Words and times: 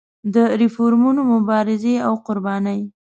د 0.33 0.35
ریفورمونو 0.61 1.21
مبارزې 1.33 1.95
او 2.07 2.13
قربانۍ. 2.27 2.81